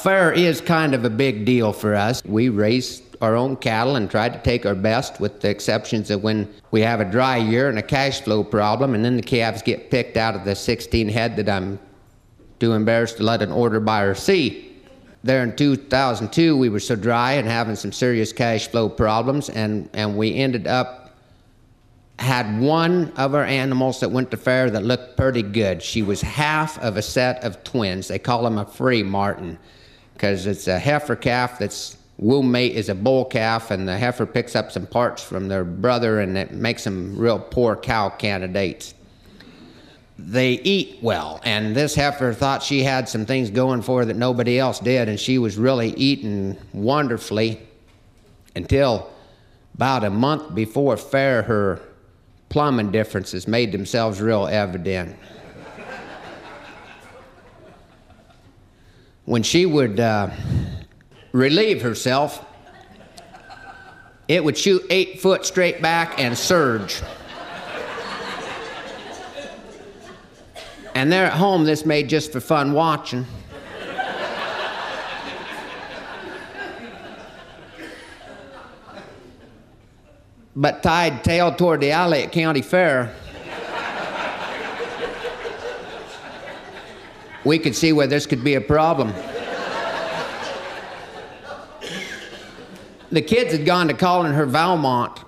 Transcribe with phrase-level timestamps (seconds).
[0.00, 2.24] Fair is kind of a big deal for us.
[2.24, 6.22] We raise our own cattle and try to take our best, with the exceptions of
[6.22, 9.60] when we have a dry year and a cash flow problem, and then the calves
[9.60, 11.80] get picked out of the 16 head that I'm
[12.60, 14.72] too embarrassed to let an order buyer see.
[15.24, 19.90] There in 2002, we were so dry and having some serious cash flow problems, and,
[19.94, 21.16] and we ended up
[22.20, 25.82] had one of our animals that went to fair that looked pretty good.
[25.82, 28.06] She was half of a set of twins.
[28.06, 29.58] They call them a freemartin
[30.18, 34.26] because it's a heifer calf that's womb mate is a bull calf, and the heifer
[34.26, 38.94] picks up some parts from their brother, and it makes them real poor cow candidates.
[40.18, 44.16] They eat well, and this heifer thought she had some things going for her that
[44.16, 47.60] nobody else did, and she was really eating wonderfully
[48.56, 49.08] until
[49.76, 51.80] about a month before fair, her
[52.48, 55.14] plumbing differences made themselves real evident.
[59.28, 60.30] When she would uh,
[61.32, 62.46] relieve herself,
[64.26, 67.02] it would shoot eight foot straight back and surge.
[70.94, 73.26] And there at home, this made just for fun watching.
[80.56, 83.14] But tied tail toward the alley at County Fair,
[87.48, 89.08] we could see where this could be a problem.
[93.10, 95.24] the kids had gone to calling her Valmont.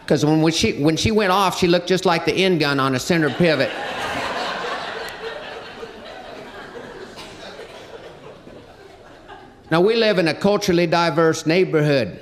[0.00, 2.94] Because when she, when she went off, she looked just like the end gun on
[2.94, 3.70] a center pivot.
[9.70, 12.20] now, we live in a culturally diverse neighborhood.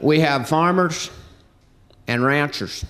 [0.00, 1.10] We have farmers,
[2.08, 2.84] and ranchers.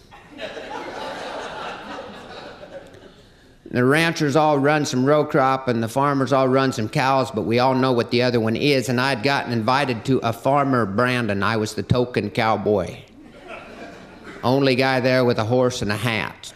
[3.70, 7.42] the ranchers all run some row crop and the farmers all run some cows, but
[7.42, 8.88] we all know what the other one is.
[8.88, 11.42] And I'd gotten invited to a farmer Brandon.
[11.42, 12.96] I was the token cowboy.
[14.42, 16.54] Only guy there with a horse and a hat.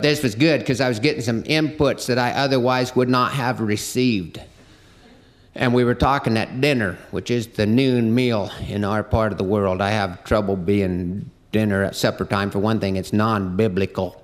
[0.00, 3.60] This was good because I was getting some inputs that I otherwise would not have
[3.60, 4.40] received.
[5.54, 9.38] And we were talking at dinner, which is the noon meal in our part of
[9.38, 9.82] the world.
[9.82, 12.50] I have trouble being dinner at supper time.
[12.50, 14.18] For one thing, it's non biblical.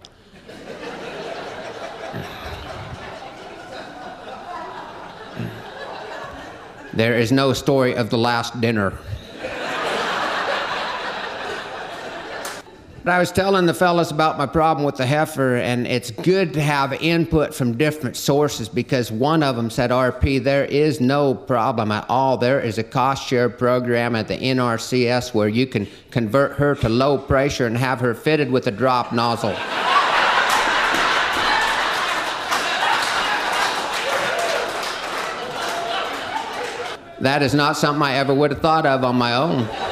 [6.95, 8.93] there is no story of the last dinner.
[13.09, 16.53] But I was telling the fellas about my problem with the heifer, and it's good
[16.53, 21.35] to have input from different sources because one of them said, RP, there is no
[21.35, 22.37] problem at all.
[22.37, 26.91] There is a cost share program at the NRCS where you can convert her to
[26.91, 29.57] low pressure and have her fitted with a drop nozzle.
[37.21, 39.88] that is not something I ever would have thought of on my own.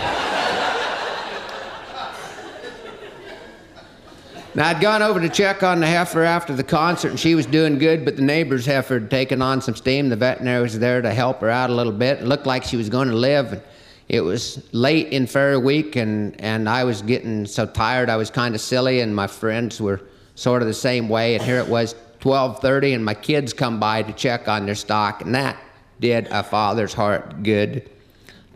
[4.56, 7.44] Now, I'd gone over to check on the heifer after the concert, and she was
[7.44, 10.09] doing good, but the neighbor's heifer had taken on some steam.
[10.09, 12.21] The veterinary was there to help her out a little bit.
[12.21, 13.53] It looked like she was going to live.
[13.53, 13.62] And
[14.09, 18.09] It was late in Fair Week, and, and I was getting so tired.
[18.09, 20.00] I was kind of silly, and my friends were
[20.37, 21.34] sort of the same way.
[21.34, 25.21] And here it was 12:30, and my kids come by to check on their stock,
[25.21, 25.59] and that
[26.00, 27.91] did a father's heart good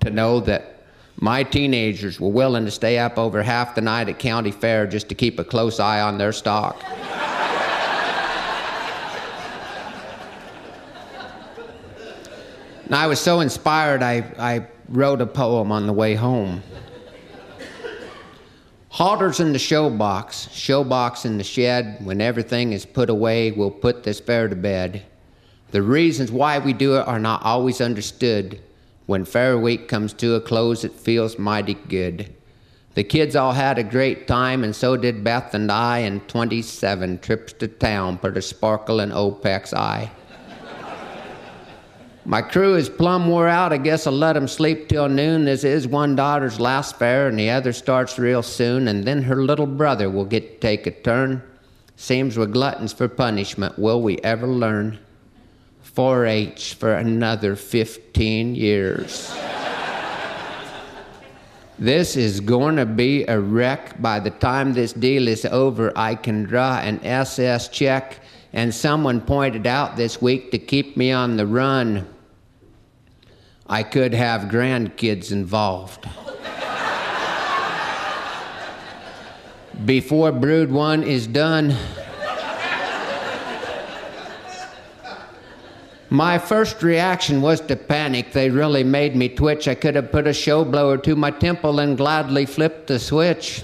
[0.00, 0.79] to know that
[1.20, 5.10] my teenagers were willing to stay up over half the night at county fair just
[5.10, 6.82] to keep a close eye on their stock.
[12.86, 16.62] and I was so inspired, I, I wrote a poem on the way home.
[18.88, 21.98] Halters in the showbox, showbox in the shed.
[22.04, 25.02] When everything is put away, we'll put this fair to bed.
[25.70, 28.60] The reasons why we do it are not always understood.
[29.10, 32.32] When Fair Week comes to a close, it feels mighty good.
[32.94, 37.18] The kids all had a great time, and so did Beth and I, and 27
[37.18, 40.12] trips to town put a sparkle in OPEC's eye.
[42.24, 43.72] My crew is plumb wore out.
[43.72, 45.44] I guess I'll let 'em sleep till noon.
[45.44, 49.42] This is one daughter's last fair, and the other starts real soon, and then her
[49.42, 51.42] little brother will get to take a turn.
[51.96, 53.76] Seems we're gluttons for punishment.
[53.76, 55.00] Will we ever learn?
[55.94, 59.34] 4 H for another 15 years.
[61.78, 64.00] this is going to be a wreck.
[64.00, 68.20] By the time this deal is over, I can draw an SS check.
[68.52, 72.08] And someone pointed out this week to keep me on the run,
[73.66, 76.08] I could have grandkids involved.
[79.84, 81.76] before brood one is done.
[86.12, 88.32] My first reaction was to panic.
[88.32, 89.68] They really made me twitch.
[89.68, 93.62] I could have put a show blower to my temple and gladly flipped the switch.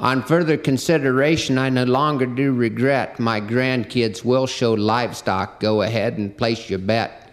[0.00, 3.20] On further consideration, I no longer do regret.
[3.20, 5.60] My grandkids will show livestock.
[5.60, 7.30] Go ahead and place your bet.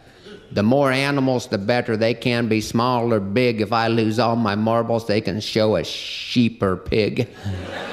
[0.51, 1.97] The more animals, the better.
[1.97, 3.59] They can be small or big.
[3.59, 7.27] If I lose all my marbles, they can show a sheep or pig.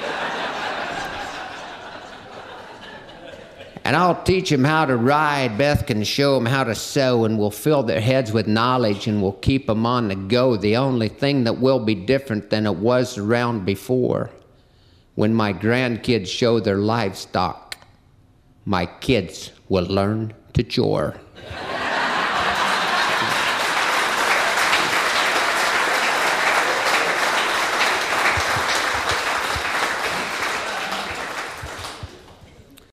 [3.89, 5.57] and I'll teach them how to ride.
[5.57, 9.19] Beth can show them how to sew, and we'll fill their heads with knowledge and
[9.19, 10.55] we'll keep them on the go.
[10.55, 14.29] The only thing that will be different than it was around before
[15.15, 17.79] when my grandkids show their livestock,
[18.63, 21.15] my kids will learn to chore.